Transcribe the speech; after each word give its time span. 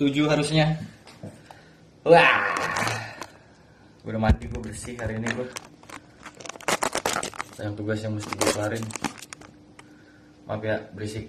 7 0.00 0.32
harusnya. 0.32 0.80
Wah. 2.08 2.40
Udah 4.00 4.16
mandi, 4.16 4.48
gue 4.48 4.56
bersih 4.56 4.96
hari 4.96 5.20
ini 5.20 5.28
gue. 5.28 5.44
Sayang 7.52 7.76
tugas 7.76 8.00
yang 8.00 8.16
mesti 8.16 8.32
gue 8.32 8.48
kelarin. 8.56 8.80
Maaf 10.48 10.64
ya, 10.64 10.80
berisik. 10.96 11.28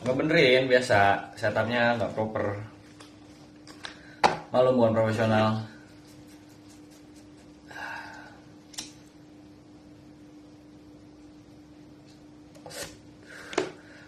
Nggak 0.00 0.16
benerin, 0.16 0.64
biasa. 0.64 1.28
Setupnya 1.36 2.00
nggak 2.00 2.16
proper. 2.16 2.64
Malu 4.48 4.80
bukan 4.80 4.96
profesional. 4.96 5.60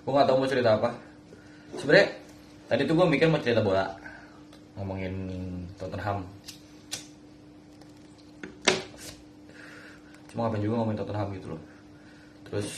Gue 0.03 0.13
gak 0.17 0.27
tau 0.27 0.41
mau 0.41 0.49
cerita 0.49 0.81
apa. 0.81 0.91
Sebenernya 1.77 2.22
tadi 2.73 2.89
tuh 2.89 2.97
gue 2.97 3.05
mikir 3.05 3.29
mau 3.29 3.37
cerita 3.37 3.61
bola. 3.61 3.85
Ngomongin 4.81 5.13
Tottenham. 5.77 6.25
Cuma 10.33 10.49
ngapain 10.49 10.65
juga 10.65 10.81
ngomongin 10.81 11.01
Tottenham 11.05 11.29
gitu 11.37 11.47
loh. 11.53 11.63
Terus 12.49 12.69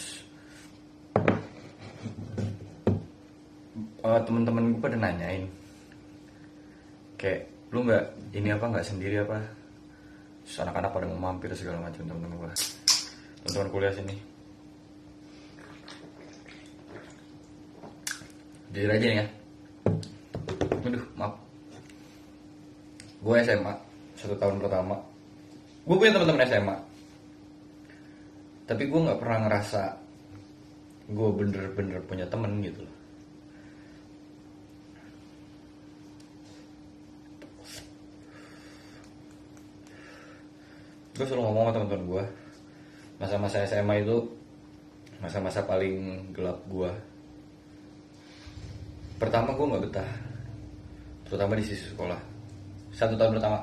uh, 4.02 4.18
temen-temen 4.26 4.74
gue 4.74 4.82
pada 4.82 4.98
nanyain 4.98 5.46
kayak 7.14 7.46
lu 7.70 7.86
nggak 7.86 8.04
ini 8.34 8.50
apa 8.50 8.66
nggak 8.66 8.86
sendiri 8.86 9.22
apa 9.22 9.38
Terus 10.44 10.60
anak-anak 10.60 10.90
pada 10.90 11.06
mau 11.08 11.30
mampir 11.30 11.54
segala 11.54 11.80
macam 11.86 12.02
temen-temen 12.04 12.36
gue 12.36 12.52
teman-teman 13.46 13.68
kuliah 13.72 13.94
sini 13.96 14.14
jujur 18.74 18.90
aja 18.90 19.06
nih 19.06 19.18
ya 19.22 19.43
aduh 20.94 21.06
maaf. 21.18 21.34
Gue 23.18 23.42
SMA 23.42 23.74
satu 24.14 24.38
tahun 24.38 24.62
pertama. 24.62 24.94
Gue 25.82 25.98
punya 25.98 26.14
teman-teman 26.14 26.46
SMA 26.46 26.76
tapi 28.64 28.88
gue 28.88 28.96
nggak 28.96 29.20
pernah 29.20 29.38
ngerasa 29.44 29.82
gue 31.12 31.28
bener-bener 31.36 32.00
punya 32.08 32.24
temen 32.30 32.64
gitu 32.64 32.80
loh. 32.80 32.96
Gue 41.14 41.24
selalu 41.28 41.42
ngomong 41.44 41.62
sama 41.68 41.74
teman-teman 41.76 42.06
gue 42.08 42.24
masa-masa 43.20 43.62
SMA 43.68 44.02
itu 44.02 44.26
masa-masa 45.22 45.62
paling 45.62 46.30
gelap 46.34 46.58
gue 46.66 46.90
pertama 49.22 49.54
gue 49.54 49.70
nggak 49.70 49.84
betah 49.88 50.10
terutama 51.26 51.58
di 51.58 51.64
sisi 51.64 51.84
sekolah. 51.92 52.20
Satu 52.94 53.14
tahun 53.18 53.38
pertama. 53.38 53.58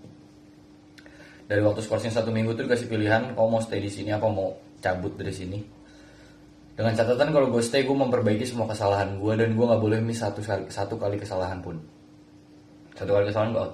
dari 1.48 1.64
waktu 1.64 1.80
skorsing 1.80 2.12
satu 2.12 2.28
minggu 2.28 2.52
tuh 2.52 2.68
dikasih 2.68 2.92
pilihan 2.92 3.32
kau 3.32 3.48
mau 3.48 3.64
stay 3.64 3.80
di 3.80 3.88
sini 3.88 4.12
apa 4.12 4.28
mau 4.28 4.52
cabut 4.84 5.16
dari 5.16 5.32
sini? 5.32 5.58
Dengan 6.76 6.92
catatan 6.94 7.32
kalau 7.32 7.48
gue 7.48 7.64
stay 7.64 7.88
gue 7.88 7.96
memperbaiki 7.96 8.44
semua 8.44 8.68
kesalahan 8.68 9.16
gue 9.16 9.32
dan 9.32 9.56
gue 9.56 9.64
nggak 9.64 9.82
boleh 9.82 9.98
miss 10.04 10.20
satu 10.20 10.44
kali 10.44 10.68
satu 10.68 11.00
kali 11.00 11.16
kesalahan 11.16 11.64
pun. 11.64 11.80
Satu 12.92 13.16
kali 13.16 13.32
kesalahan 13.32 13.50
gue 13.56 13.66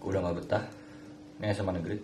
gue 0.00 0.08
udah 0.08 0.20
nggak 0.24 0.36
betah. 0.40 0.64
Ini 1.38 1.52
SMA 1.52 1.72
negeri. 1.76 2.00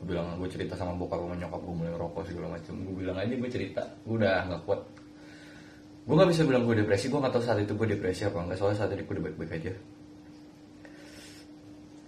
Gue 0.00 0.06
bilang 0.08 0.40
gue 0.40 0.48
cerita 0.48 0.72
sama 0.72 0.96
bokap 0.96 1.20
sama 1.20 1.36
nyokap 1.36 1.60
gue 1.60 1.74
mulai 1.76 1.92
ngerokok 1.92 2.22
segala 2.24 2.56
macam 2.56 2.74
gue 2.80 2.94
bilang 2.96 3.16
aja 3.20 3.34
gue 3.36 3.50
cerita. 3.52 3.84
Gue 4.08 4.24
udah 4.24 4.48
nggak 4.48 4.60
kuat 4.64 4.80
gue 6.08 6.14
nggak 6.16 6.30
bisa 6.32 6.42
bilang 6.48 6.64
gue 6.64 6.80
depresi 6.80 7.12
gue 7.12 7.20
nggak 7.20 7.36
tahu 7.36 7.44
saat 7.44 7.60
itu 7.60 7.76
gue 7.76 7.88
depresi 7.92 8.24
apa 8.24 8.40
enggak 8.40 8.56
soalnya 8.56 8.80
saat 8.80 8.96
itu 8.96 9.04
gue 9.04 9.20
baik-baik 9.20 9.52
aja. 9.60 9.72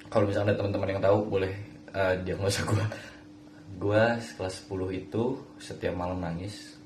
Kalau 0.09 0.25
misalnya 0.25 0.57
ada 0.57 0.59
teman-teman 0.65 0.89
yang 0.97 1.03
tahu 1.05 1.19
boleh 1.29 1.53
uh, 1.93 2.17
diagnosa 2.25 2.65
gue 2.65 2.85
gue 3.77 4.03
kelas 4.17 4.55
10 4.67 5.01
itu 5.05 5.23
setiap 5.61 5.93
malam 5.93 6.17
nangis. 6.17 6.81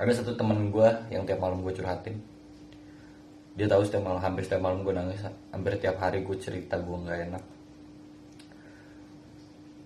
Ada 0.00 0.24
satu 0.24 0.32
teman 0.32 0.72
gue 0.72 0.88
yang 1.12 1.28
tiap 1.28 1.44
malam 1.44 1.60
gue 1.60 1.76
curhatin. 1.76 2.16
Dia 3.52 3.68
tahu 3.68 3.84
setiap 3.84 4.00
malam 4.00 4.24
hampir 4.24 4.48
setiap 4.48 4.64
malam 4.64 4.80
gue 4.80 4.96
nangis 4.96 5.20
hampir 5.52 5.76
tiap 5.76 6.00
hari 6.00 6.24
gue 6.24 6.36
cerita 6.40 6.80
gue 6.80 6.96
nggak 7.04 7.18
enak. 7.28 7.44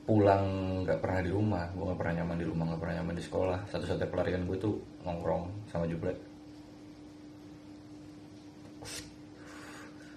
Pulang 0.06 0.44
nggak 0.86 1.02
pernah 1.02 1.18
di 1.18 1.30
rumah 1.34 1.66
gue 1.74 1.82
nggak 1.82 1.98
pernah 1.98 2.14
nyaman 2.22 2.36
di 2.38 2.46
rumah 2.46 2.64
nggak 2.70 2.80
pernah 2.80 2.94
nyaman 3.02 3.14
di 3.18 3.24
sekolah. 3.26 3.58
Satu-satunya 3.74 4.06
pelarian 4.06 4.46
gue 4.46 4.58
tuh 4.62 4.93
nongkrong 5.04 5.48
sama 5.68 5.84
jublek 5.86 6.16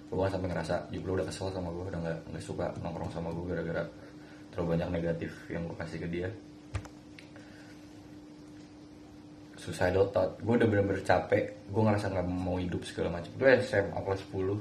gue 0.08 0.16
kan 0.16 0.32
sampai 0.32 0.48
ngerasa 0.48 0.74
jublek 0.88 1.20
udah 1.20 1.26
kesel 1.28 1.52
sama 1.52 1.68
gue 1.68 1.84
udah 1.84 2.00
nggak 2.00 2.18
nggak 2.32 2.44
suka 2.44 2.72
nongkrong 2.80 3.12
sama 3.12 3.28
gue 3.28 3.44
gara-gara 3.44 3.84
terlalu 4.58 4.74
banyak 4.74 4.88
negatif 4.90 5.30
yang 5.46 5.70
gue 5.70 5.76
kasih 5.78 5.98
ke 6.02 6.08
dia. 6.10 6.28
Suicidal 9.54 10.10
thought. 10.10 10.34
Gue 10.42 10.58
udah 10.58 10.66
bener-bener 10.66 10.98
capek. 11.06 11.54
Gue 11.70 11.82
ngerasa 11.86 12.10
nggak 12.10 12.26
mau 12.26 12.58
hidup 12.58 12.82
segala 12.82 13.22
macam. 13.22 13.30
Gue 13.38 13.54
SMA 13.62 13.94
kelas 14.02 14.22
10 14.34 14.58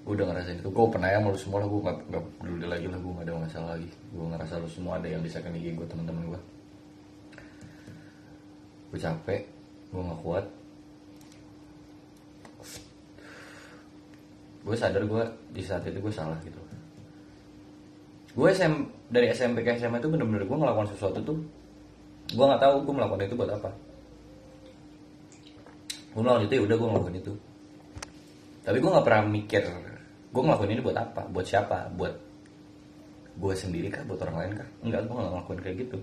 gue 0.00 0.14
udah 0.16 0.26
ngerasain 0.30 0.62
itu. 0.62 0.70
Gue 0.70 0.86
pernah 0.94 1.10
ya 1.10 1.18
malu 1.18 1.34
semua 1.34 1.58
lah. 1.58 1.66
Gue 1.66 1.80
gak, 1.82 1.98
gak 2.06 2.24
peduli 2.38 2.66
lagi 2.70 2.86
lah. 2.86 2.98
Gue 3.02 3.12
gak 3.18 3.26
ada 3.26 3.34
masalah 3.34 3.68
lagi. 3.74 3.90
Gue 4.14 4.24
ngerasa 4.30 4.52
lu 4.62 4.68
semua 4.70 4.92
ada 5.02 5.08
yang 5.10 5.22
bisa 5.26 5.42
keniki 5.42 5.74
gue 5.74 5.86
teman-teman 5.90 6.30
gue 6.30 6.40
gue 8.90 8.98
capek 8.98 9.42
gue 9.90 10.02
gak 10.02 10.20
kuat. 10.22 10.46
Gue 14.60 14.76
sadar 14.76 15.02
gue 15.02 15.24
di 15.50 15.62
saat 15.64 15.82
itu 15.86 15.98
gue 15.98 16.14
salah 16.14 16.36
gitu. 16.44 16.58
Gue 18.36 18.54
SM 18.54 18.86
dari 19.10 19.26
SMP 19.34 19.66
ke 19.66 19.74
SMA 19.74 19.98
itu 19.98 20.06
bener-bener 20.06 20.46
gue 20.46 20.58
ngelakukan 20.58 20.94
sesuatu 20.94 21.18
tuh 21.22 21.38
gue 22.30 22.44
nggak 22.46 22.62
tahu 22.62 22.86
gue 22.86 22.94
melakukan 22.94 23.26
itu 23.26 23.34
buat 23.34 23.50
apa. 23.50 23.70
Gue 26.14 26.22
melakukan 26.22 26.46
itu 26.46 26.54
ya 26.54 26.62
udah 26.66 26.76
gue 26.78 26.88
ngelakuin 26.90 27.16
itu. 27.18 27.32
Tapi 28.62 28.76
gue 28.78 28.90
nggak 28.90 29.06
pernah 29.06 29.22
mikir 29.26 29.62
gue 30.30 30.42
ngelakuin 30.46 30.70
ini 30.78 30.82
buat 30.82 30.98
apa? 30.98 31.26
Buat 31.26 31.46
siapa? 31.46 31.90
Buat 31.98 32.14
gue 33.34 33.54
sendiri 33.58 33.90
kah? 33.90 34.06
Buat 34.06 34.22
orang 34.28 34.36
lain 34.38 34.52
kah? 34.62 34.68
Enggak 34.86 35.00
gue 35.08 35.14
nggak 35.14 35.30
ngelakuin 35.34 35.60
kayak 35.62 35.78
gitu 35.88 35.98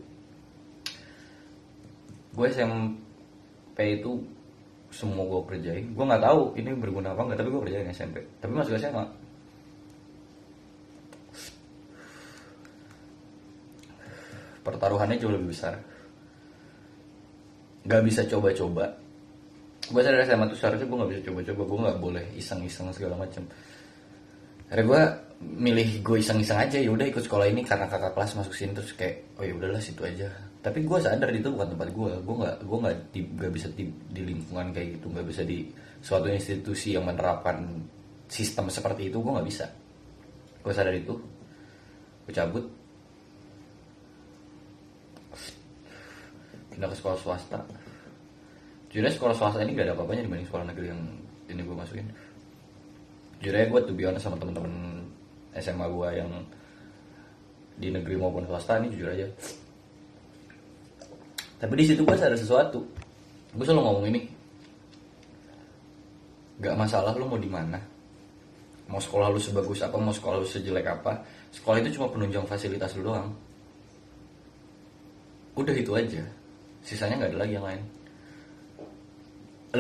gue 2.38 2.48
SMP 2.54 3.98
itu 3.98 4.22
semua 4.94 5.25
gue 5.25 5.42
kerjain. 5.50 5.86
Gue 5.98 6.06
nggak 6.06 6.22
tahu 6.22 6.54
ini 6.54 6.69
berguna 6.78 7.18
apa 7.18 7.25
enggak 7.25 7.42
tapi 7.42 7.50
gue 7.50 7.62
kerjain 7.66 7.89
SMP 7.89 8.22
tapi 8.38 8.54
masuk 8.54 8.78
SMA 8.78 9.06
pertaruhannya 14.62 15.18
jauh 15.18 15.34
lebih 15.34 15.50
besar. 15.50 15.74
Nggak 17.88 18.04
bisa 18.06 18.22
coba-coba. 18.30 18.86
Gue 19.88 20.01
sadar 20.04 20.28
SMA 20.28 20.45
tuh 20.51 20.60
seharusnya 20.60 20.86
gue 20.86 20.98
nggak 21.00 21.12
bisa 21.16 21.22
coba-coba. 21.31 21.62
Gue 21.66 21.80
nggak 21.89 22.00
boleh 22.00 22.25
iseng-iseng 22.38 22.94
segala 22.94 23.18
macam 23.18 23.44
akhirnya 24.68 24.84
gue 24.84 25.01
milih 25.63 25.89
gue 26.06 26.18
iseng-iseng 26.22 26.60
aja. 26.62 26.78
Ya 26.78 26.92
udah 26.94 27.07
ikut 27.10 27.24
sekolah 27.25 27.50
ini 27.50 27.66
karena 27.66 27.89
kakak 27.89 28.13
kelas 28.13 28.38
masuk 28.38 28.54
sini 28.54 28.78
terus 28.78 28.94
kayak 28.94 29.25
oh 29.42 29.44
ya 29.48 29.57
udahlah 29.57 29.81
situ 29.81 30.06
aja 30.06 30.30
tapi 30.67 30.83
gue 30.83 30.99
sadar 30.99 31.31
itu 31.31 31.47
bukan 31.47 31.71
tempat 31.71 31.87
gue 31.95 32.11
gue 32.27 32.35
nggak 32.43 32.55
gue 32.67 32.77
nggak 32.83 32.95
di, 33.15 33.21
nggak 33.23 33.51
bisa 33.55 33.67
di, 33.71 33.87
di 34.11 34.21
lingkungan 34.27 34.75
kayak 34.75 34.99
gitu. 34.99 35.07
Nggak 35.07 35.27
bisa 35.31 35.41
di 35.47 35.63
suatu 36.03 36.27
institusi 36.27 36.91
yang 36.91 37.07
menerapkan 37.07 37.87
sistem 38.27 38.67
seperti 38.67 39.07
itu. 39.07 39.23
Gue 39.23 39.31
nggak 39.31 39.47
bisa. 39.47 39.63
Gue 40.59 40.75
sadar 40.75 40.91
itu. 40.91 41.15
Gue 42.27 42.33
cabut. 42.35 42.67
Pindah 46.75 46.91
ke 46.91 46.95
sekolah 46.99 47.15
swasta. 47.15 47.63
Jujur 48.91 49.07
sekolah 49.07 49.35
swasta 49.39 49.63
ini 49.63 49.71
gak 49.71 49.87
ada 49.87 49.95
apa-apanya 49.95 50.27
dibanding 50.27 50.47
sekolah 50.51 50.65
negeri 50.67 50.91
yang 50.91 51.01
ini 51.47 51.61
gue 51.63 51.75
masukin. 51.79 52.07
Jujur 53.39 53.55
gue 53.55 53.81
tuh 53.87 53.95
honest 54.03 54.27
sama 54.27 54.35
temen-temen 54.35 54.99
SMA 55.55 55.87
gue 55.87 56.09
yang 56.11 56.31
di 57.79 57.87
negeri 57.87 58.19
maupun 58.19 58.43
swasta 58.43 58.83
ini 58.83 58.91
jujur 58.91 59.15
aja 59.15 59.27
tapi 61.57 61.74
di 61.74 61.86
situ 61.89 62.06
gue 62.06 62.13
sadar 62.13 62.38
sesuatu. 62.38 62.86
Gue 63.57 63.65
selalu 63.65 63.81
ngomong 63.81 64.06
ini. 64.13 64.21
Gak 66.62 66.77
masalah 66.77 67.13
lu 67.18 67.25
mau 67.25 67.42
di 67.42 67.50
mana. 67.50 67.81
Mau 68.88 69.01
sekolah 69.01 69.33
lu 69.33 69.42
sebagus 69.42 69.81
apa 69.83 69.98
mau 69.98 70.13
sekolah 70.13 70.38
lu 70.38 70.48
sejelek 70.48 70.86
apa. 70.86 71.18
Sekolah 71.50 71.81
itu 71.81 71.98
cuma 71.98 72.13
penunjang 72.13 72.45
fasilitas 72.45 72.94
lu 72.98 73.09
doang. 73.09 73.33
Udah 75.57 75.74
itu 75.74 75.92
aja. 75.98 76.21
Sisanya 76.86 77.19
nggak 77.19 77.31
ada 77.33 77.39
lagi 77.42 77.54
yang 77.57 77.65
lain. 77.65 77.83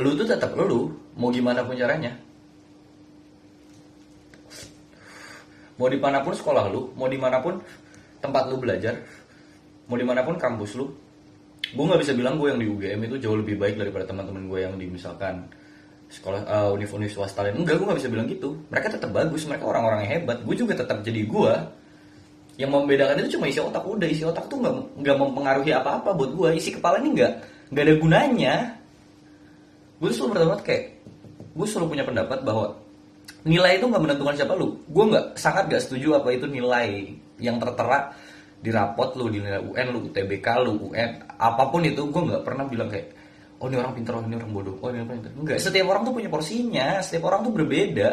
Lu 0.01 0.11
tuh 0.17 0.27
tetap 0.27 0.51
lu 0.57 0.91
mau 1.15 1.29
gimana 1.29 1.61
pun 1.61 1.77
caranya. 1.77 2.11
Mau 5.77 5.87
di 5.87 6.01
mana 6.01 6.25
pun 6.25 6.33
sekolah 6.33 6.73
lu 6.73 6.89
mau 6.97 7.05
di 7.05 7.21
mana 7.21 7.37
pun 7.37 7.61
tempat 8.17 8.49
lu 8.49 8.57
belajar 8.57 8.97
mau 9.87 9.95
di 9.95 10.03
mana 10.03 10.25
pun 10.25 10.35
kampus 10.35 10.73
lu 10.73 10.89
gue 11.73 11.83
nggak 11.83 12.01
bisa 12.03 12.13
bilang 12.15 12.39
gue 12.39 12.47
yang 12.47 12.59
di 12.61 12.67
UGM 12.67 12.99
itu 13.11 13.15
jauh 13.27 13.37
lebih 13.39 13.59
baik 13.59 13.75
daripada 13.75 14.07
teman-teman 14.07 14.47
gue 14.47 14.59
yang 14.63 14.75
di 14.79 14.87
misalkan 14.87 15.47
sekolah 16.07 16.41
uh, 16.47 16.69
univ-univ 16.71 17.11
swasta 17.11 17.43
lain. 17.43 17.59
Enggak 17.59 17.79
gue 17.79 17.85
nggak 17.87 17.99
bisa 17.99 18.09
bilang 18.11 18.27
gitu. 18.31 18.55
Mereka 18.71 18.87
tetap 18.95 19.11
bagus 19.11 19.43
mereka 19.43 19.67
orang-orang 19.67 20.07
yang 20.07 20.11
hebat. 20.19 20.39
Gue 20.47 20.55
juga 20.55 20.73
tetap 20.79 21.03
jadi 21.03 21.27
gue 21.27 21.53
yang 22.57 22.71
membedakan 22.71 23.19
itu 23.21 23.35
cuma 23.35 23.51
isi 23.51 23.59
otak. 23.59 23.83
Udah 23.83 24.07
isi 24.07 24.23
otak 24.23 24.47
tuh 24.47 24.57
nggak 24.63 25.03
nggak 25.03 25.15
mempengaruhi 25.19 25.71
apa-apa 25.75 26.15
buat 26.15 26.31
gue 26.31 26.49
isi 26.55 26.71
kepala 26.71 27.03
ini 27.03 27.19
nggak 27.19 27.33
nggak 27.75 27.83
ada 27.83 27.95
gunanya. 27.99 28.55
Gue 29.99 30.09
selalu 30.15 30.29
berpendapat 30.31 30.59
kayak 30.63 30.83
gue 31.57 31.67
selalu 31.67 31.87
punya 31.91 32.05
pendapat 32.07 32.39
bahwa 32.47 32.65
nilai 33.43 33.75
itu 33.75 33.85
nggak 33.91 34.03
menentukan 34.07 34.35
siapa 34.39 34.53
lu. 34.55 34.79
Gue 34.87 35.03
nggak 35.11 35.25
sangat 35.35 35.67
gak 35.67 35.83
setuju 35.83 36.23
apa 36.23 36.31
itu 36.31 36.47
nilai 36.47 37.11
yang 37.43 37.59
tertera 37.59 38.15
di 38.57 38.69
rapot 38.73 39.13
lu 39.15 39.29
di 39.29 39.37
nilai 39.37 39.61
UN 39.61 39.87
lu 39.93 39.99
UTBK 40.09 40.47
lu 40.65 40.89
UN 40.89 41.11
apa 41.37 41.63
pun 41.69 41.85
itu 41.85 42.09
gue 42.09 42.21
nggak 42.25 42.41
pernah 42.41 42.65
bilang 42.65 42.89
kayak 42.89 43.13
oh 43.61 43.69
ini 43.69 43.77
orang 43.77 43.93
pintar 43.93 44.17
oh 44.17 44.25
ini 44.25 44.35
orang 44.37 44.51
bodoh 44.53 44.75
oh 44.81 44.89
ini 44.89 45.05
orang 45.05 45.21
pintar 45.21 45.31
enggak 45.37 45.57
setiap 45.61 45.85
orang 45.93 46.01
tuh 46.05 46.13
punya 46.13 46.29
porsinya 46.29 46.87
setiap 47.01 47.23
orang 47.29 47.45
tuh 47.45 47.53
berbeda. 47.53 48.09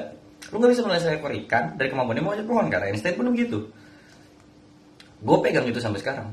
Lu 0.52 0.60
nggak 0.60 0.70
bisa 0.76 0.82
menilai 0.84 1.00
seekor 1.00 1.32
ikan 1.44 1.64
dari 1.80 1.88
kemampuannya 1.88 2.22
mau 2.22 2.36
aja 2.36 2.44
peluang 2.44 2.68
karena 2.68 2.92
Einstein 2.92 3.16
pun 3.16 3.32
begitu. 3.32 3.64
Gue 5.24 5.36
pegang 5.40 5.64
itu 5.64 5.80
sampai 5.80 6.04
sekarang. 6.04 6.28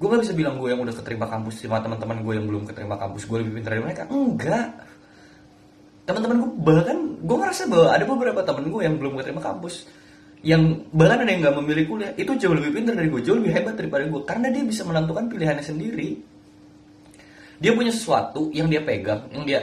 Gue 0.00 0.08
gak 0.08 0.24
bisa 0.24 0.32
bilang 0.32 0.56
gue 0.56 0.72
yang 0.72 0.80
udah 0.80 0.96
keterima 0.96 1.28
kampus 1.28 1.60
sama 1.60 1.76
teman-teman 1.84 2.24
gue 2.24 2.32
yang 2.32 2.48
belum 2.48 2.64
keterima 2.64 2.96
kampus 2.96 3.28
gue 3.28 3.44
lebih 3.44 3.60
pintar 3.60 3.76
dari 3.76 3.84
mereka. 3.84 4.08
Enggak 4.08 4.72
teman-teman 6.10 6.38
gue 6.42 6.50
bahkan 6.62 6.98
gue 7.20 7.36
ngerasa 7.36 7.62
bahwa 7.70 7.88
ada 7.92 8.04
beberapa 8.08 8.40
temen 8.42 8.64
gue 8.72 8.82
yang 8.82 8.94
belum 8.98 9.12
keterima 9.20 9.42
kampus 9.42 9.86
yang 10.40 10.88
bahkan 10.96 11.20
ada 11.20 11.30
yang 11.30 11.40
nggak 11.44 11.56
memilih 11.60 11.84
kuliah. 11.88 12.12
Itu 12.16 12.32
jauh 12.40 12.56
lebih 12.56 12.80
pintar 12.80 12.96
dari 12.96 13.12
gue 13.12 13.20
jauh 13.20 13.36
lebih 13.36 13.52
hebat 13.52 13.76
daripada 13.76 14.08
gue 14.08 14.20
karena 14.24 14.48
dia 14.48 14.64
bisa 14.64 14.82
menentukan 14.88 15.28
pilihannya 15.28 15.64
sendiri. 15.64 16.16
Dia 17.60 17.76
punya 17.76 17.92
sesuatu 17.92 18.48
yang 18.56 18.72
dia 18.72 18.80
pegang 18.80 19.28
yang 19.36 19.44
dia 19.44 19.60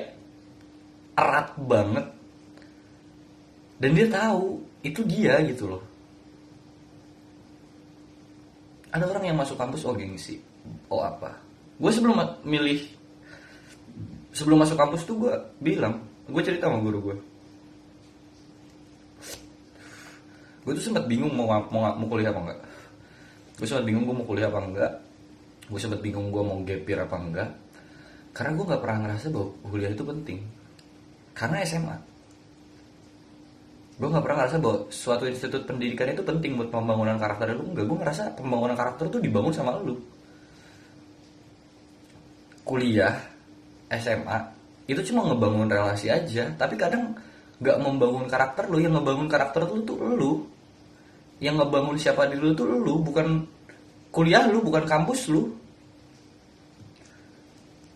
erat 1.17 1.57
banget. 1.57 2.05
Dan 3.77 3.89
dia 3.93 4.07
tahu 4.09 4.61
itu 4.85 5.01
dia 5.05 5.41
gitu 5.45 5.65
loh. 5.65 5.83
Ada 8.93 9.05
orang 9.09 9.33
yang 9.33 9.37
masuk 9.37 9.57
kampus 9.57 9.85
oh 9.85 9.97
gengsi. 9.97 10.37
Oh 10.93 11.01
apa? 11.01 11.33
Gue 11.77 11.89
sebelum 11.89 12.21
milih 12.45 12.85
sebelum 14.29 14.61
masuk 14.61 14.77
kampus 14.77 15.01
tuh 15.09 15.17
gue 15.17 15.33
bilang 15.57 16.05
gue 16.27 16.41
cerita 16.43 16.67
sama 16.67 16.83
guru 16.83 16.99
gue 17.11 17.17
gue 20.67 20.75
tuh 20.75 20.83
sempat 20.83 21.07
bingung 21.07 21.31
mau 21.31 21.47
mau 21.71 21.95
mau 21.95 22.07
kuliah 22.11 22.27
apa 22.27 22.43
enggak. 22.43 22.59
Gue 23.55 23.63
sempat 23.63 23.87
bingung 23.87 24.03
gue 24.03 24.11
mau 24.11 24.27
kuliah 24.27 24.51
apa 24.51 24.59
enggak. 24.59 24.91
Gue 25.71 25.79
sempat 25.79 26.03
bingung 26.03 26.27
gue 26.27 26.43
mau 26.43 26.59
gapir 26.67 26.99
apa 26.99 27.15
enggak. 27.15 27.49
Karena 28.35 28.51
gue 28.51 28.65
nggak 28.67 28.81
pernah 28.83 28.97
ngerasa 29.07 29.25
bahwa 29.31 29.47
kuliah 29.63 29.91
itu 29.95 30.03
penting. 30.03 30.39
Karena 31.31 31.63
SMA 31.63 31.95
gue 33.97 34.05
nggak 34.11 34.23
pernah 34.27 34.37
ngerasa 34.43 34.57
bahwa 34.61 34.77
suatu 34.93 35.25
institut 35.25 35.65
pendidikan 35.65 36.05
itu 36.13 36.21
penting 36.21 36.59
buat 36.59 36.67
pembangunan 36.67 37.15
karakter 37.15 37.55
lu. 37.55 37.71
Enggak 37.71 37.87
gue 37.87 37.97
ngerasa 38.03 38.23
pembangunan 38.35 38.75
karakter 38.75 39.07
tuh 39.07 39.23
dibangun 39.23 39.55
sama 39.55 39.79
lu. 39.79 39.95
Kuliah 42.67 43.15
SMA 43.87 44.56
itu 44.87 45.01
cuma 45.11 45.27
ngebangun 45.27 45.67
relasi 45.67 46.07
aja. 46.09 46.49
Tapi 46.55 46.79
kadang 46.79 47.13
nggak 47.59 47.77
membangun 47.83 48.25
karakter 48.25 48.65
lu 48.71 48.79
yang 48.79 48.95
ngebangun 48.95 49.27
karakter 49.27 49.67
lu 49.67 49.83
tuh 49.83 49.99
lu. 49.99 50.31
Yang 51.43 51.61
ngebangun 51.61 51.95
siapa 51.99 52.25
diri 52.31 52.41
lu 52.41 52.51
tuh 52.57 52.65
lu 52.65 53.03
bukan 53.03 53.45
kuliah 54.09 54.47
lu 54.47 54.63
bukan 54.63 54.87
kampus 54.87 55.29
lu. 55.29 55.51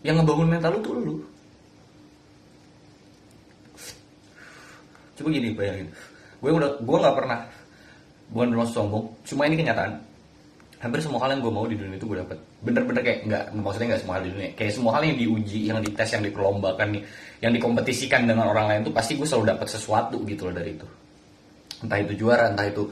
Yang 0.04 0.22
ngebangun 0.22 0.48
mental 0.52 0.70
lu 0.76 0.80
tuh 0.84 0.94
lu. 0.94 1.14
Coba 5.16 5.28
gini 5.32 5.50
bayangin. 5.56 5.88
Gue 6.38 6.50
udah 6.52 6.70
gue 6.78 6.96
nggak 7.00 7.16
pernah 7.16 7.40
bukan 8.32 8.48
bermaksud 8.56 8.74
sombong 8.74 9.04
cuma 9.28 9.44
ini 9.46 9.60
kenyataan 9.60 10.00
hampir 10.82 10.98
semua 10.98 11.22
hal 11.22 11.38
yang 11.38 11.46
gue 11.46 11.52
mau 11.54 11.62
di 11.62 11.78
dunia 11.78 11.94
itu 11.94 12.06
gue 12.10 12.18
dapet. 12.18 12.38
Bener-bener 12.58 13.02
kayak 13.06 13.20
nggak 13.30 13.44
maksudnya 13.54 13.94
nggak 13.94 14.02
semua 14.02 14.14
hal 14.18 14.22
di 14.26 14.30
dunia. 14.34 14.50
Kayak 14.58 14.72
semua 14.74 14.92
hal 14.98 15.02
yang 15.06 15.16
diuji 15.16 15.60
yang 15.70 15.78
dites 15.78 16.10
yang 16.10 16.22
diperlombakan 16.26 16.88
yang 17.38 17.52
dikompetisikan 17.54 18.26
dengan 18.26 18.50
orang 18.50 18.66
lain 18.66 18.80
tuh 18.90 18.94
pasti 18.94 19.14
gue 19.14 19.22
selalu 19.22 19.54
dapat 19.54 19.66
sesuatu 19.70 20.18
gitu 20.26 20.50
loh 20.50 20.54
dari 20.58 20.74
itu. 20.74 20.86
Entah 21.86 21.98
itu 22.02 22.12
juara 22.18 22.50
entah 22.50 22.66
itu 22.66 22.82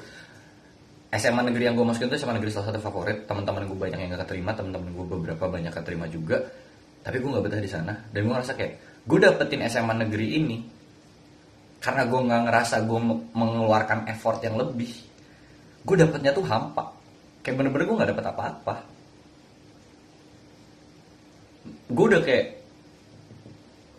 SMA 1.11 1.43
negeri 1.51 1.67
yang 1.67 1.75
gue 1.75 1.83
masukin 1.83 2.07
itu 2.07 2.23
SMA 2.23 2.39
negeri 2.39 2.51
salah 2.55 2.71
satu 2.71 2.79
favorit. 2.79 3.27
Teman-teman 3.27 3.67
gue 3.67 3.75
banyak 3.75 3.99
yang 3.99 4.15
gak 4.15 4.23
keterima 4.31 4.55
teman-teman 4.55 4.95
gue 4.95 5.07
beberapa 5.11 5.45
banyak 5.51 5.75
keterima 5.75 6.07
juga. 6.07 6.39
Tapi 7.03 7.17
gue 7.19 7.27
nggak 7.27 7.43
betah 7.43 7.59
di 7.59 7.71
sana. 7.71 7.93
Dan 8.15 8.31
gue 8.31 8.33
ngerasa 8.39 8.55
kayak 8.55 8.73
gue 9.03 9.19
dapetin 9.19 9.67
SMA 9.67 9.95
negeri 10.07 10.27
ini 10.39 10.59
karena 11.81 12.05
gue 12.07 12.21
nggak 12.23 12.43
ngerasa 12.47 12.77
gue 12.85 13.01
mengeluarkan 13.33 14.07
effort 14.13 14.45
yang 14.45 14.61
lebih 14.61 14.93
gue 15.81 15.97
dapetnya 15.97 16.37
tuh 16.37 16.45
hampa 16.45 16.90
kayak 17.41 17.57
bener-bener 17.57 17.85
gue 17.89 17.97
nggak 17.97 18.11
dapet 18.13 18.27
apa-apa. 18.29 18.75
Gue 21.91 22.05
udah 22.07 22.23
kayak 22.23 22.47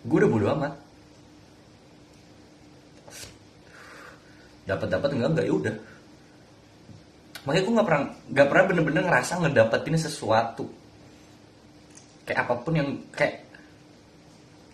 gue 0.06 0.18
udah 0.18 0.30
bodo 0.30 0.48
amat. 0.58 0.74
Dapat 4.70 4.88
dapat 4.88 5.10
enggak 5.18 5.30
enggak 5.34 5.46
ya 5.50 5.54
udah. 5.54 5.76
Makanya 7.42 7.64
gue 7.66 7.74
nggak 7.74 7.88
pernah 7.90 8.04
nggak 8.30 8.48
pernah 8.48 8.64
bener-bener 8.70 9.04
ngerasa 9.10 9.34
ngedapetin 9.42 9.98
sesuatu. 9.98 10.66
Kayak 12.30 12.40
apa 12.46 12.54
pun 12.62 12.74
yang 12.78 12.90
kayak 13.10 13.42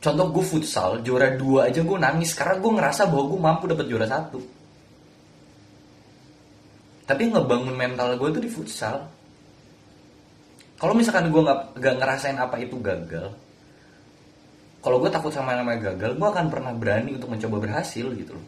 contoh 0.04 0.28
gue 0.30 0.46
futsal 0.46 1.02
juara 1.02 1.34
dua 1.34 1.72
aja 1.72 1.82
gue 1.82 1.98
nangis 1.98 2.36
karena 2.38 2.60
gue 2.62 2.72
ngerasa 2.76 3.10
bahwa 3.10 3.24
gue 3.34 3.40
mampu 3.42 3.64
dapet 3.66 3.86
juara 3.90 4.06
satu 4.06 4.57
tapi 7.08 7.32
ngebangun 7.32 7.74
mental 7.74 8.20
gue 8.20 8.30
itu 8.36 8.42
di 8.44 8.52
futsal. 8.52 9.08
Kalau 10.78 10.94
misalkan 10.94 11.34
gue 11.34 11.42
nggak 11.42 11.96
ngerasain 11.98 12.38
apa 12.38 12.62
itu 12.62 12.78
gagal 12.78 13.34
kalau 14.88 15.04
gue 15.04 15.12
takut 15.12 15.34
sama 15.34 15.52
yang 15.52 15.68
namanya 15.68 15.92
gagal 15.92 16.16
gue 16.16 16.28
akan 16.32 16.48
pernah 16.48 16.72
berani 16.72 17.18
untuk 17.18 17.28
mencoba 17.34 17.60
berhasil 17.60 18.08
gitu 18.14 18.32
loh. 18.38 18.48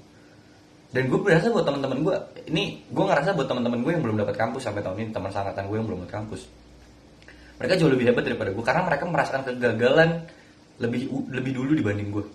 Dan 0.90 1.12
gue 1.12 1.20
berasa 1.22 1.52
buat 1.52 1.66
teman-teman 1.66 2.00
gue 2.00 2.16
ini 2.48 2.80
gue 2.88 3.04
ngerasa 3.04 3.36
buat 3.36 3.44
teman-teman 3.50 3.84
gue 3.84 3.92
yang 3.98 4.04
belum 4.08 4.18
dapat 4.24 4.40
kampus 4.40 4.64
sampai 4.64 4.80
tahun 4.80 4.98
ini 5.04 5.10
teman 5.12 5.36
sangkatan 5.36 5.68
gue 5.68 5.76
yang 5.76 5.88
belum 5.90 6.00
dapat 6.06 6.14
kampus. 6.16 6.48
Mereka 7.60 7.74
jauh 7.76 7.92
lebih 7.92 8.06
hebat 8.14 8.24
daripada 8.24 8.50
gue 8.56 8.64
karena 8.64 8.82
mereka 8.88 9.04
merasakan 9.10 9.42
kegagalan 9.52 10.10
lebih 10.80 11.12
lebih 11.28 11.52
dulu 11.60 11.76
dibanding 11.76 12.08
gue 12.08 12.26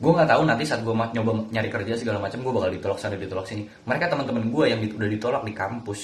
gue 0.00 0.12
nggak 0.16 0.28
tahu 0.32 0.42
nanti 0.48 0.64
saat 0.64 0.80
gue 0.80 0.94
nyoba 0.96 1.32
nyari 1.52 1.68
kerja 1.68 1.92
segala 1.92 2.18
macam 2.24 2.40
gue 2.40 2.52
bakal 2.56 2.70
ditolak 2.72 2.98
sana 2.98 3.20
ditolak 3.20 3.44
sini. 3.44 3.68
Mereka 3.84 4.08
teman-teman 4.08 4.48
gue 4.48 4.64
yang 4.64 4.80
udah 4.80 5.10
ditolak 5.12 5.42
di 5.44 5.52
kampus. 5.52 6.00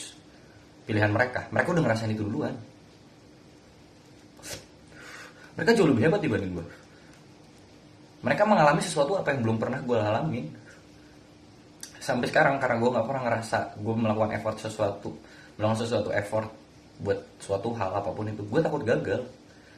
Pilihan 0.85 1.11
mereka. 1.11 1.49
Mereka 1.51 1.69
udah 1.73 1.83
ngerasain 1.83 2.13
itu 2.13 2.23
duluan. 2.23 2.55
Mereka 5.57 5.73
jauh 5.73 5.89
lebih 5.89 6.07
hebat 6.07 6.21
dibanding 6.21 6.53
gue 6.61 6.67
mereka 8.27 8.43
mengalami 8.43 8.83
sesuatu 8.83 9.15
apa 9.15 9.31
yang 9.31 9.47
belum 9.47 9.57
pernah 9.63 9.79
gue 9.87 9.99
alamin. 10.03 10.47
Sampai 12.03 12.27
sekarang 12.27 12.59
karena 12.59 12.83
gue 12.83 12.91
nggak 12.91 13.07
pernah 13.07 13.23
ngerasa 13.23 13.59
gue 13.79 13.95
melakukan 13.95 14.31
effort 14.35 14.57
sesuatu 14.63 15.11
melakukan 15.59 15.79
sesuatu 15.87 16.11
effort 16.11 16.51
buat 17.03 17.19
suatu 17.39 17.71
hal 17.79 18.03
apa 18.03 18.11
pun 18.11 18.27
itu 18.27 18.43
gue 18.43 18.61
takut 18.63 18.83
gagal. 18.83 19.23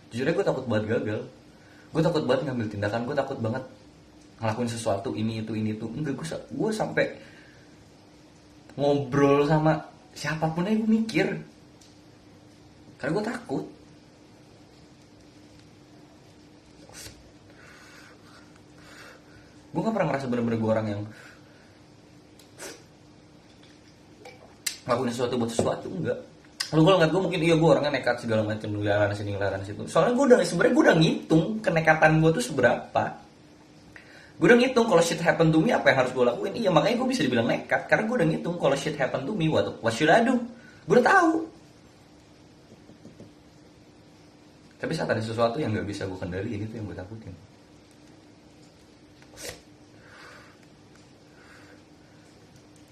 Jujur 0.09 0.25
aja 0.25 0.33
gue 0.33 0.47
takut 0.49 0.65
buat 0.65 0.85
gagal. 0.89 1.21
Gue 1.89 2.03
takut 2.05 2.25
banget 2.25 2.43
ngambil 2.49 2.67
tindakan 2.73 3.01
gue 3.05 3.17
takut 3.17 3.39
banget 3.41 3.65
ngelakuin 4.39 4.71
sesuatu 4.71 5.15
ini 5.15 5.43
itu 5.43 5.53
ini 5.55 5.75
itu. 5.75 5.87
Enggak 5.91 6.15
gue 6.19 6.27
gue 6.55 6.71
sampai 6.71 7.07
ngobrol 8.79 9.47
sama 9.51 9.83
siapa 10.15 10.51
pun 10.55 10.67
aja 10.67 10.79
gue 10.79 10.91
mikir. 10.91 11.27
Karena 12.99 13.13
gue 13.15 13.25
takut. 13.27 13.65
Gue 19.69 19.81
gak 19.85 19.95
pernah 19.95 20.09
ngerasa 20.11 20.27
bener-bener 20.27 20.59
gue 20.59 20.71
orang 20.71 20.87
yang 20.91 21.03
ngelakuin 24.89 25.13
sesuatu 25.13 25.35
buat 25.37 25.51
sesuatu 25.53 25.89
enggak. 25.93 26.19
Lu 26.73 26.81
kalau 26.85 26.97
ngeliat 26.97 27.13
gue 27.13 27.23
mungkin 27.23 27.41
iya 27.45 27.55
gue 27.57 27.69
orangnya 27.69 27.93
nekat 27.93 28.25
segala 28.25 28.43
macam 28.45 28.69
ngelaran 28.73 29.13
sini 29.13 29.37
ngelaran 29.37 29.63
situ. 29.63 29.85
Soalnya 29.85 30.17
gue 30.17 30.25
udah 30.33 30.39
sebenarnya 30.43 30.73
gue 30.73 30.85
udah 30.89 30.97
ngitung 30.97 31.45
kenekatan 31.61 32.13
gue 32.25 32.31
tuh 32.33 32.45
seberapa 32.45 33.05
gue 34.39 34.47
udah 34.47 34.59
ngitung 34.59 34.87
kalau 34.87 35.03
shit 35.03 35.19
happen 35.19 35.51
to 35.51 35.59
me 35.59 35.75
apa 35.75 35.91
yang 35.91 35.99
harus 36.07 36.15
gue 36.15 36.23
lakuin? 36.23 36.55
Iya 36.55 36.71
makanya 36.71 37.03
gue 37.03 37.09
bisa 37.11 37.23
dibilang 37.27 37.51
nekat 37.51 37.91
karena 37.91 38.07
gue 38.07 38.17
udah 38.23 38.29
ngitung 38.31 38.55
kalau 38.55 38.77
shit 38.79 38.95
happen 38.95 39.27
to 39.27 39.35
me 39.35 39.51
what, 39.51 39.67
what 39.83 39.91
should 39.91 40.07
I 40.07 40.23
do 40.23 40.39
gue 40.89 40.95
udah 40.95 41.07
tahu. 41.07 41.33
Tapi 44.79 44.93
saat 44.95 45.11
ada 45.11 45.19
sesuatu 45.19 45.59
yang 45.59 45.75
nggak 45.75 45.91
bisa 45.91 46.07
gue 46.07 46.15
kendaliin 46.15 46.65
itu 46.65 46.75
yang 46.79 46.87
gue 46.87 46.95
takutin. 46.95 47.35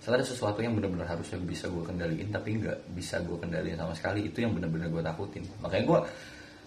Saat 0.03 0.19
ada 0.19 0.27
sesuatu 0.27 0.59
yang 0.67 0.75
benar-benar 0.75 1.15
harusnya 1.15 1.39
bisa 1.39 1.71
gue 1.71 1.83
kendaliin 1.87 2.29
tapi 2.35 2.59
nggak 2.59 2.91
bisa 2.91 3.23
gue 3.23 3.39
kendaliin 3.39 3.79
sama 3.79 3.95
sekali 3.95 4.27
itu 4.27 4.43
yang 4.43 4.51
benar-benar 4.51 4.91
gue 4.91 5.03
takutin. 5.07 5.47
Makanya 5.63 5.85
gue 5.87 5.99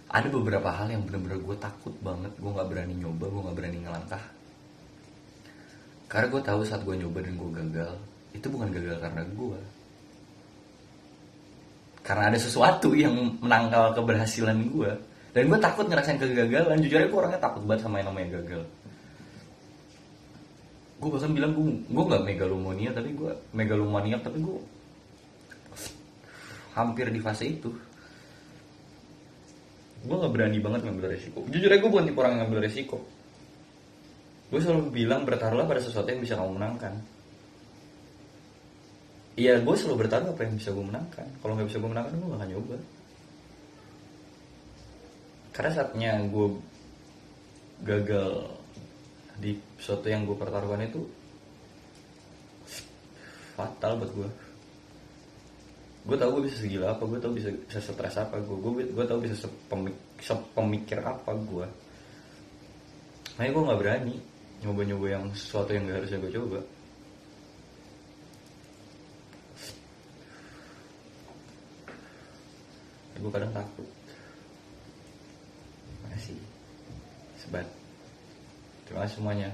ada 0.09 0.27
beberapa 0.33 0.69
hal 0.73 0.87
yang 0.89 1.03
benar-benar 1.05 1.37
gue 1.37 1.57
takut 1.61 1.93
banget 2.01 2.33
gue 2.39 2.49
nggak 2.49 2.67
berani 2.71 2.95
nyoba 2.97 3.25
gue 3.29 3.41
nggak 3.45 3.57
berani 3.59 3.77
ngelangkah 3.85 4.23
karena 6.09 6.27
gue 6.33 6.41
tahu 6.41 6.61
saat 6.65 6.81
gue 6.81 6.97
nyoba 6.97 7.21
dan 7.21 7.37
gue 7.37 7.49
gagal 7.53 7.93
itu 8.33 8.47
bukan 8.49 8.73
gagal 8.73 8.97
karena 8.97 9.21
gue 9.29 9.59
karena 12.01 12.23
ada 12.33 12.39
sesuatu 12.41 12.97
yang 12.97 13.13
menangkal 13.37 13.93
keberhasilan 13.93 14.57
gue 14.73 14.91
dan 15.29 15.45
gue 15.45 15.59
takut 15.61 15.85
ngerasain 15.85 16.17
kegagalan. 16.17 16.81
Jujur 16.81 16.97
aja 16.97 17.07
gue 17.07 17.19
orangnya 17.21 17.37
takut 17.37 17.61
banget 17.69 17.85
sama 17.85 18.01
yang 18.01 18.09
namanya 18.09 18.41
gagal. 18.41 18.63
Gue 20.97 21.09
bahkan 21.13 21.31
bilang 21.37 21.53
gue 21.53 21.69
gue 21.85 22.03
nggak 22.09 22.23
megalomania 22.25 22.89
tapi 22.89 23.13
gue 23.13 23.31
megalomania 23.53 24.17
tapi 24.17 24.41
gue 24.41 24.57
hampir 26.73 27.13
di 27.13 27.21
fase 27.21 27.45
itu. 27.45 27.69
Gue 30.01 30.15
nggak 30.17 30.33
berani 30.33 30.57
banget 30.57 30.81
ngambil 30.89 31.13
resiko. 31.13 31.45
Jujur 31.45 31.69
aja 31.69 31.77
gue 31.77 31.91
bukan 31.93 32.05
tipe 32.09 32.17
orang 32.17 32.31
yang 32.33 32.41
ngambil 32.49 32.65
resiko 32.65 32.97
gue 34.49 34.59
selalu 34.59 34.89
bilang 34.89 35.23
bertaruhlah 35.29 35.69
pada 35.69 35.81
sesuatu 35.81 36.09
yang 36.09 36.21
bisa 36.21 36.33
kamu 36.33 36.57
menangkan. 36.57 36.93
Iya, 39.39 39.61
gue 39.63 39.75
selalu 39.77 40.03
bertaruh 40.03 40.35
apa 40.35 40.41
yang 40.43 40.53
bisa 40.59 40.69
gue 40.73 40.83
menangkan. 40.83 41.27
Kalau 41.39 41.53
nggak 41.55 41.67
bisa 41.69 41.79
gue 41.79 41.91
menangkan, 41.95 42.13
gue 42.17 42.27
gak 42.27 42.39
akan 42.41 42.49
nyoba. 42.49 42.77
Karena 45.55 45.71
saatnya 45.71 46.11
gue 46.27 46.47
gagal 47.87 48.31
di 49.39 49.55
sesuatu 49.79 50.07
yang 50.11 50.27
gue 50.27 50.35
pertaruhkan 50.35 50.83
itu 50.83 50.99
fatal 53.55 53.99
buat 53.99 54.11
gue 54.11 54.29
gue 56.09 56.17
tau 56.17 56.31
gue 56.31 56.47
bisa 56.47 56.57
segila 56.63 56.95
apa 56.95 57.03
gue 57.03 57.19
tau 57.19 57.31
bisa 57.31 57.51
bisa 57.51 57.79
stres 57.83 58.15
apa 58.15 58.39
gue 58.39 58.57
gue 58.59 58.71
gue 58.91 59.05
tau 59.05 59.19
bisa 59.19 59.35
sepemik, 59.35 59.95
sepemikir 60.23 60.99
apa 61.03 61.31
gue 61.35 61.67
makanya 63.35 63.51
gue 63.51 63.63
nggak 63.67 63.79
berani 63.79 64.15
nyoba-nyoba 64.63 65.07
yang 65.07 65.25
sesuatu 65.31 65.71
yang 65.71 65.87
gak 65.87 66.03
harusnya 66.03 66.19
gue 66.19 66.31
coba. 66.35 66.59
Gue 73.19 73.31
kadang 73.35 73.51
takut. 73.51 73.87
Makasih. 76.07 76.39
Sebat. 77.39 77.67
Terima 78.87 79.03
kasih 79.03 79.15
semuanya 79.19 79.49